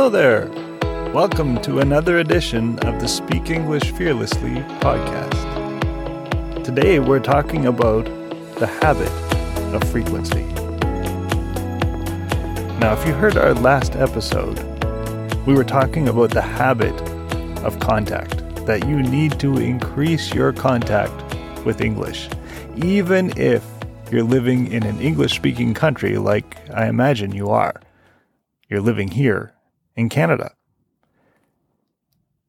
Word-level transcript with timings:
Hello 0.00 0.08
there. 0.08 0.48
Welcome 1.12 1.60
to 1.60 1.80
another 1.80 2.20
edition 2.20 2.78
of 2.78 2.98
the 3.02 3.06
Speak 3.06 3.50
English 3.50 3.92
Fearlessly 3.92 4.54
podcast. 4.80 5.44
Today 6.64 7.00
we're 7.00 7.20
talking 7.20 7.66
about 7.66 8.06
the 8.58 8.66
habit 8.66 9.12
of 9.74 9.84
frequency. 9.90 10.46
Now, 12.78 12.94
if 12.94 13.06
you 13.06 13.12
heard 13.12 13.36
our 13.36 13.52
last 13.52 13.94
episode, 13.94 14.58
we 15.46 15.52
were 15.52 15.64
talking 15.64 16.08
about 16.08 16.30
the 16.30 16.40
habit 16.40 16.98
of 17.62 17.78
contact, 17.78 18.38
that 18.64 18.88
you 18.88 19.02
need 19.02 19.38
to 19.40 19.58
increase 19.58 20.32
your 20.32 20.54
contact 20.54 21.12
with 21.66 21.82
English, 21.82 22.30
even 22.74 23.38
if 23.38 23.62
you're 24.10 24.22
living 24.22 24.72
in 24.72 24.82
an 24.82 24.98
English 24.98 25.34
speaking 25.34 25.74
country 25.74 26.16
like 26.16 26.56
I 26.70 26.86
imagine 26.86 27.32
you 27.32 27.50
are. 27.50 27.78
You're 28.70 28.80
living 28.80 29.08
here 29.08 29.52
in 29.96 30.08
Canada. 30.08 30.54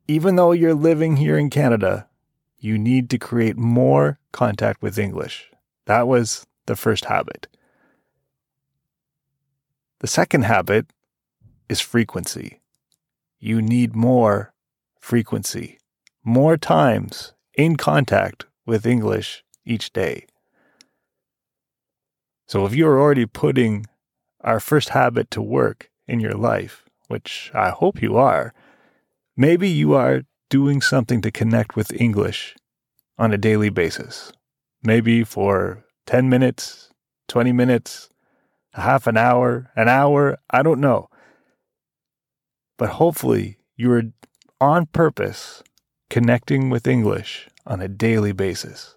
Even 0.07 0.35
though 0.35 0.51
you're 0.51 0.73
living 0.73 1.17
here 1.17 1.37
in 1.37 1.49
Canada, 1.49 2.07
you 2.59 2.77
need 2.77 3.09
to 3.09 3.17
create 3.17 3.57
more 3.57 4.19
contact 4.31 4.81
with 4.81 4.99
English. 4.99 5.51
That 5.85 6.07
was 6.07 6.45
the 6.65 6.75
first 6.75 7.05
habit. 7.05 7.47
The 9.99 10.07
second 10.07 10.43
habit 10.43 10.87
is 11.69 11.79
frequency. 11.79 12.61
You 13.39 13.61
need 13.61 13.95
more 13.95 14.53
frequency, 14.99 15.79
more 16.23 16.57
times 16.57 17.33
in 17.55 17.75
contact 17.75 18.45
with 18.65 18.85
English 18.85 19.43
each 19.65 19.91
day. 19.93 20.25
So 22.47 22.65
if 22.65 22.75
you're 22.75 22.99
already 22.99 23.25
putting 23.25 23.85
our 24.41 24.59
first 24.59 24.89
habit 24.89 25.31
to 25.31 25.41
work 25.41 25.89
in 26.07 26.19
your 26.19 26.33
life, 26.33 26.85
which 27.11 27.51
I 27.53 27.69
hope 27.69 28.01
you 28.01 28.17
are, 28.17 28.53
maybe 29.35 29.69
you 29.69 29.93
are 29.93 30.23
doing 30.49 30.81
something 30.81 31.21
to 31.21 31.31
connect 31.31 31.75
with 31.75 31.93
English 31.93 32.55
on 33.17 33.33
a 33.33 33.37
daily 33.37 33.69
basis. 33.69 34.31
Maybe 34.81 35.23
for 35.23 35.85
10 36.07 36.29
minutes, 36.29 36.89
20 37.27 37.51
minutes, 37.51 38.09
a 38.73 38.81
half 38.81 39.07
an 39.07 39.17
hour, 39.17 39.69
an 39.75 39.89
hour, 39.89 40.39
I 40.49 40.63
don't 40.63 40.79
know. 40.79 41.09
But 42.77 42.89
hopefully 42.91 43.57
you 43.75 43.91
are 43.91 44.03
on 44.59 44.85
purpose 44.87 45.61
connecting 46.09 46.69
with 46.69 46.87
English 46.87 47.49
on 47.65 47.81
a 47.81 47.87
daily 47.87 48.31
basis. 48.31 48.95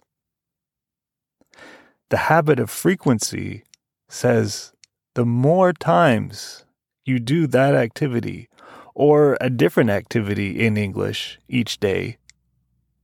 The 2.11 2.17
habit 2.17 2.59
of 2.59 2.71
frequency 2.71 3.65
says 4.09 4.73
the 5.15 5.25
more 5.25 5.73
times 5.73 6.64
you 7.05 7.19
do 7.19 7.47
that 7.47 7.75
activity 7.75 8.49
or 8.95 9.37
a 9.41 9.51
different 9.51 9.91
activity 9.91 10.65
in 10.65 10.77
English 10.77 11.39
each 11.49 11.79
day, 11.81 12.17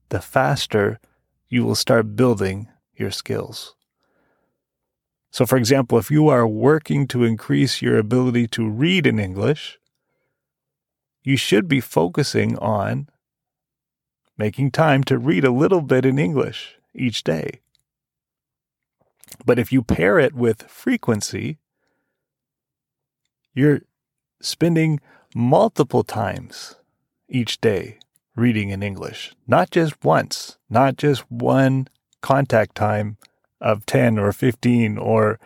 the 0.09 0.21
faster 0.21 0.99
you 1.49 1.65
will 1.65 1.75
start 1.75 2.15
building 2.15 2.69
your 2.95 3.11
skills. 3.11 3.75
So, 5.31 5.45
for 5.45 5.57
example, 5.57 5.97
if 5.97 6.11
you 6.11 6.27
are 6.27 6.47
working 6.47 7.07
to 7.07 7.23
increase 7.23 7.81
your 7.81 7.97
ability 7.97 8.47
to 8.49 8.69
read 8.69 9.07
in 9.07 9.19
English, 9.19 9.79
you 11.23 11.37
should 11.37 11.67
be 11.67 11.79
focusing 11.79 12.57
on 12.57 13.07
making 14.37 14.71
time 14.71 15.03
to 15.05 15.17
read 15.17 15.45
a 15.45 15.51
little 15.51 15.81
bit 15.81 16.05
in 16.05 16.17
English 16.17 16.75
each 16.93 17.23
day. 17.23 17.61
But 19.45 19.59
if 19.59 19.71
you 19.71 19.83
pair 19.83 20.19
it 20.19 20.33
with 20.33 20.63
frequency, 20.63 21.59
you're 23.53 23.81
spending 24.41 24.99
multiple 25.33 26.03
times 26.03 26.75
each 27.29 27.61
day 27.61 27.99
reading 28.35 28.69
in 28.69 28.83
English, 28.83 29.33
not 29.47 29.71
just 29.71 30.03
once, 30.03 30.57
not 30.69 30.97
just 30.97 31.29
one 31.31 31.87
contact 32.21 32.75
time 32.75 33.17
of 33.59 33.85
10 33.85 34.17
or 34.17 34.31
15 34.31 34.97
or 34.97 35.39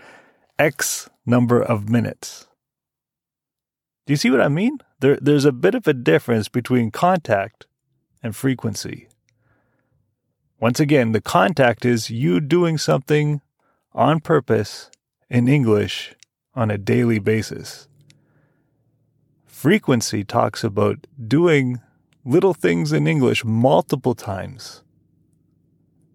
X 0.57 1.09
number 1.25 1.61
of 1.61 1.89
minutes. 1.89 2.47
Do 4.05 4.13
you 4.13 4.17
see 4.17 4.29
what 4.29 4.41
I 4.41 4.47
mean? 4.47 4.79
There, 4.99 5.17
there's 5.21 5.45
a 5.45 5.51
bit 5.51 5.75
of 5.75 5.87
a 5.87 5.93
difference 5.93 6.47
between 6.47 6.91
contact 6.91 7.65
and 8.21 8.35
frequency. 8.35 9.07
Once 10.59 10.79
again, 10.79 11.11
the 11.11 11.21
contact 11.21 11.85
is 11.85 12.09
you 12.09 12.39
doing 12.39 12.77
something 12.77 13.41
on 13.93 14.19
purpose 14.19 14.89
in 15.29 15.47
English 15.47 16.15
on 16.53 16.71
a 16.71 16.77
daily 16.77 17.19
basis. 17.19 17.87
Frequency 19.65 20.23
talks 20.23 20.63
about 20.63 21.07
doing 21.27 21.81
little 22.23 22.53
things 22.53 22.93
in 22.93 23.07
English 23.07 23.43
multiple 23.43 24.13
times 24.13 24.83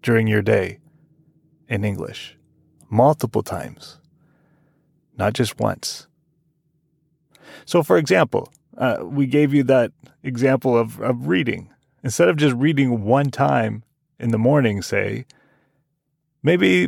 during 0.01 0.25
your 0.25 0.41
day 0.41 0.79
in 1.67 1.83
English, 1.83 2.37
multiple 2.89 3.43
times, 3.43 3.99
not 5.17 5.33
just 5.33 5.59
once. 5.59 6.07
So, 7.65 7.83
for 7.83 7.97
example, 7.97 8.53
uh, 8.77 8.99
we 9.03 9.25
gave 9.25 9.53
you 9.53 9.63
that 9.63 9.91
example 10.23 10.77
of, 10.77 11.01
of 11.01 11.27
reading. 11.27 11.73
Instead 12.05 12.29
of 12.29 12.37
just 12.37 12.55
reading 12.55 13.03
one 13.03 13.31
time 13.31 13.83
in 14.17 14.31
the 14.31 14.37
morning, 14.37 14.81
say, 14.81 15.25
maybe 16.41 16.87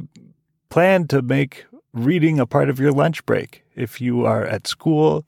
plan 0.69 1.07
to 1.07 1.22
make 1.22 1.66
reading 1.91 2.40
a 2.40 2.45
part 2.45 2.69
of 2.69 2.80
your 2.80 2.94
lunch 2.94 3.25
break. 3.25 3.66
If 3.75 4.00
you 4.00 4.25
are 4.25 4.45
at 4.45 4.66
school 4.66 5.25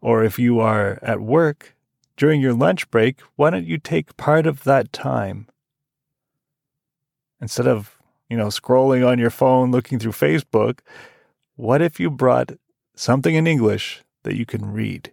or 0.00 0.24
if 0.24 0.38
you 0.38 0.60
are 0.60 0.98
at 1.02 1.20
work 1.20 1.74
during 2.16 2.40
your 2.40 2.54
lunch 2.54 2.90
break, 2.90 3.20
why 3.36 3.50
don't 3.50 3.66
you 3.66 3.78
take 3.78 4.16
part 4.16 4.46
of 4.46 4.64
that 4.64 4.92
time 4.92 5.46
instead 7.40 7.66
of, 7.66 7.98
you 8.28 8.36
know, 8.36 8.46
scrolling 8.46 9.06
on 9.06 9.18
your 9.18 9.30
phone, 9.30 9.70
looking 9.70 9.98
through 9.98 10.12
Facebook? 10.12 10.80
What 11.56 11.82
if 11.82 12.00
you 12.00 12.10
brought 12.10 12.52
something 12.94 13.34
in 13.34 13.46
English 13.46 14.02
that 14.22 14.36
you 14.36 14.46
can 14.46 14.72
read 14.72 15.12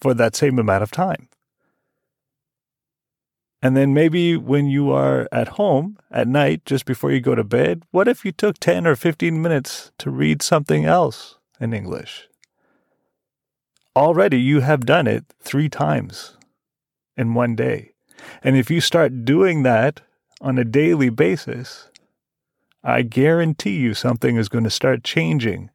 for 0.00 0.14
that 0.14 0.36
same 0.36 0.58
amount 0.58 0.82
of 0.82 0.90
time? 0.90 1.28
And 3.64 3.74
then 3.74 3.94
maybe 3.94 4.36
when 4.36 4.66
you 4.66 4.92
are 4.92 5.26
at 5.32 5.56
home 5.56 5.96
at 6.10 6.28
night, 6.28 6.66
just 6.66 6.84
before 6.84 7.10
you 7.10 7.20
go 7.20 7.34
to 7.34 7.42
bed, 7.42 7.84
what 7.92 8.08
if 8.08 8.22
you 8.22 8.30
took 8.30 8.58
10 8.58 8.86
or 8.86 8.94
15 8.94 9.40
minutes 9.40 9.90
to 9.98 10.10
read 10.10 10.42
something 10.42 10.84
else 10.84 11.38
in 11.58 11.72
English? 11.72 12.28
Already 13.96 14.40
you 14.40 14.60
have 14.60 14.86
done 14.86 15.06
it 15.06 15.24
three 15.40 15.68
times 15.68 16.36
in 17.16 17.34
one 17.34 17.54
day. 17.54 17.92
And 18.42 18.56
if 18.56 18.70
you 18.70 18.80
start 18.80 19.24
doing 19.24 19.62
that 19.62 20.00
on 20.40 20.58
a 20.58 20.64
daily 20.64 21.10
basis, 21.10 21.88
I 22.82 23.02
guarantee 23.02 23.76
you 23.76 23.94
something 23.94 24.36
is 24.36 24.48
going 24.48 24.64
to 24.64 24.70
start 24.70 25.04
changing 25.04 25.70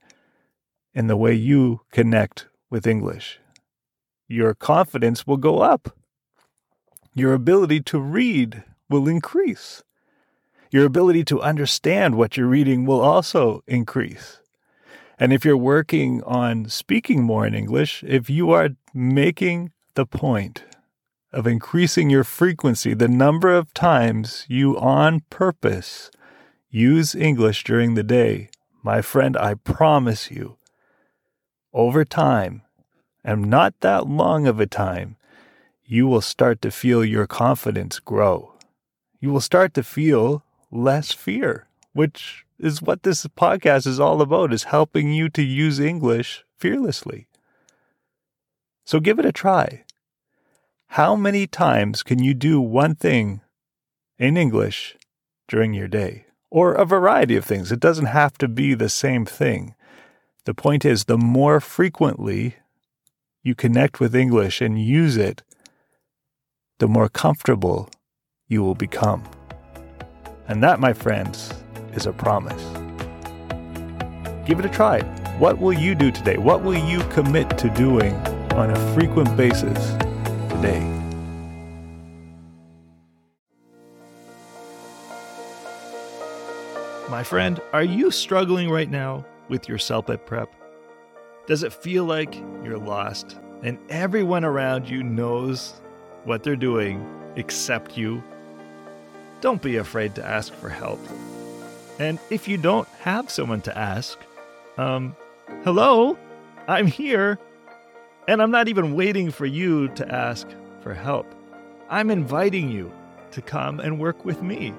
in 0.93 1.07
the 1.07 1.17
way 1.17 1.33
you 1.33 1.81
connect 1.91 2.47
with 2.69 2.85
English. 2.85 3.39
Your 4.27 4.53
confidence 4.53 5.25
will 5.25 5.37
go 5.37 5.59
up 5.59 5.95
your 7.19 7.33
ability 7.33 7.81
to 7.81 7.99
read 7.99 8.63
will 8.89 9.07
increase. 9.07 9.83
Your 10.71 10.85
ability 10.85 11.23
to 11.25 11.41
understand 11.41 12.15
what 12.15 12.37
you're 12.37 12.47
reading 12.47 12.85
will 12.85 13.01
also 13.01 13.63
increase. 13.67 14.39
And 15.19 15.33
if 15.33 15.43
you're 15.43 15.57
working 15.57 16.23
on 16.23 16.69
speaking 16.69 17.23
more 17.23 17.45
in 17.45 17.53
English, 17.53 18.03
if 18.07 18.29
you 18.29 18.51
are 18.51 18.69
making 18.93 19.73
the 19.95 20.05
point 20.05 20.63
of 21.33 21.45
increasing 21.45 22.09
your 22.09 22.23
frequency, 22.23 22.93
the 22.93 23.09
number 23.09 23.53
of 23.53 23.73
times 23.73 24.45
you 24.47 24.79
on 24.79 25.19
purpose 25.29 26.09
use 26.69 27.13
English 27.13 27.65
during 27.65 27.95
the 27.95 28.03
day, 28.03 28.49
my 28.81 29.01
friend, 29.01 29.35
I 29.35 29.55
promise 29.55 30.31
you, 30.31 30.57
over 31.73 32.05
time, 32.05 32.61
and 33.21 33.49
not 33.49 33.73
that 33.81 34.07
long 34.07 34.47
of 34.47 34.59
a 34.61 34.65
time, 34.65 35.17
you 35.83 36.07
will 36.07 36.21
start 36.21 36.61
to 36.61 36.71
feel 36.71 37.03
your 37.03 37.27
confidence 37.27 37.99
grow. 37.99 38.53
You 39.19 39.31
will 39.31 39.41
start 39.41 39.73
to 39.73 39.83
feel 39.83 40.43
less 40.71 41.11
fear, 41.11 41.67
which 41.91 42.45
is 42.59 42.81
what 42.81 43.03
this 43.03 43.25
podcast 43.25 43.87
is 43.87 43.99
all 43.99 44.21
about, 44.21 44.53
is 44.53 44.63
helping 44.63 45.13
you 45.13 45.29
to 45.29 45.41
use 45.41 45.79
English 45.79 46.43
fearlessly. 46.57 47.27
So 48.85 48.99
give 48.99 49.19
it 49.19 49.25
a 49.25 49.31
try. 49.31 49.85
How 50.93 51.15
many 51.15 51.47
times 51.47 52.03
can 52.03 52.21
you 52.21 52.33
do 52.33 52.59
one 52.59 52.95
thing 52.95 53.41
in 54.17 54.35
English 54.35 54.97
during 55.47 55.73
your 55.73 55.87
day? 55.87 56.25
Or 56.51 56.73
a 56.73 56.85
variety 56.85 57.35
of 57.35 57.45
things. 57.45 57.71
It 57.71 57.79
doesn't 57.79 58.07
have 58.07 58.37
to 58.39 58.47
be 58.47 58.73
the 58.73 58.89
same 58.89 59.25
thing. 59.25 59.75
The 60.45 60.55
point 60.55 60.83
is, 60.83 61.05
the 61.05 61.17
more 61.17 61.59
frequently 61.59 62.55
you 63.43 63.53
connect 63.53 63.99
with 63.99 64.15
English 64.15 64.59
and 64.59 64.81
use 64.81 65.15
it, 65.15 65.43
the 66.79 66.87
more 66.87 67.07
comfortable 67.07 67.89
you 68.47 68.63
will 68.63 68.75
become. 68.75 69.23
And 70.47 70.63
that, 70.63 70.79
my 70.79 70.93
friends, 70.93 71.53
is 71.93 72.05
a 72.05 72.13
promise. 72.13 72.63
Give 74.45 74.59
it 74.59 74.65
a 74.65 74.69
try. 74.69 75.01
What 75.37 75.59
will 75.59 75.73
you 75.73 75.95
do 75.95 76.11
today? 76.11 76.37
What 76.37 76.63
will 76.63 76.77
you 76.77 76.99
commit 77.09 77.57
to 77.59 77.69
doing 77.69 78.13
on 78.59 78.71
a 78.71 78.93
frequent 78.93 79.37
basis 79.37 79.93
today. 80.49 80.81
My 87.09 87.23
friend, 87.23 87.61
are 87.71 87.83
you 87.83 88.11
struggling 88.11 88.69
right 88.69 88.89
now 88.89 89.25
with 89.47 89.69
your 89.69 89.77
CELPIP 89.77 90.25
prep? 90.25 90.53
Does 91.47 91.63
it 91.63 91.71
feel 91.71 92.03
like 92.03 92.35
you're 92.63 92.77
lost 92.77 93.37
and 93.63 93.79
everyone 93.89 94.43
around 94.43 94.89
you 94.89 95.03
knows 95.03 95.73
what 96.25 96.43
they're 96.43 96.57
doing 96.57 97.05
except 97.37 97.97
you? 97.97 98.21
Don't 99.39 99.61
be 99.61 99.77
afraid 99.77 100.15
to 100.15 100.25
ask 100.25 100.53
for 100.53 100.67
help. 100.67 100.99
And 101.99 102.19
if 102.29 102.47
you 102.47 102.57
don't 102.57 102.87
have 103.01 103.29
someone 103.29 103.61
to 103.61 103.77
ask, 103.77 104.17
um, 104.77 105.15
hello, 105.63 106.17
I'm 106.67 106.87
here. 106.87 107.37
And 108.27 108.41
I'm 108.41 108.51
not 108.51 108.69
even 108.69 108.95
waiting 108.95 109.31
for 109.31 109.45
you 109.45 109.89
to 109.89 110.09
ask 110.13 110.47
for 110.81 110.93
help. 110.93 111.27
I'm 111.89 112.09
inviting 112.09 112.69
you 112.69 112.91
to 113.31 113.41
come 113.41 113.79
and 113.79 113.99
work 113.99 114.23
with 114.25 114.41
me. 114.41 114.73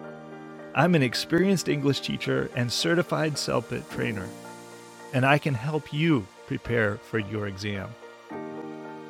I'm 0.74 0.94
an 0.94 1.02
experienced 1.02 1.68
English 1.68 2.00
teacher 2.00 2.50
and 2.56 2.72
certified 2.72 3.34
CELPIP 3.34 3.90
trainer, 3.90 4.28
and 5.12 5.26
I 5.26 5.38
can 5.38 5.54
help 5.54 5.92
you 5.92 6.26
prepare 6.46 6.98
for 6.98 7.18
your 7.18 7.48
exam. 7.48 7.88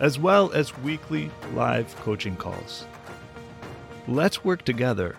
as 0.00 0.18
well 0.18 0.50
as 0.52 0.78
weekly 0.78 1.30
live 1.52 1.94
coaching 1.96 2.34
calls. 2.34 2.86
Let's 4.06 4.42
work 4.42 4.64
together 4.64 5.16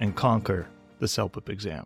and 0.00 0.16
conquer 0.16 0.68
the 1.00 1.06
CELPIP 1.06 1.50
exam. 1.50 1.84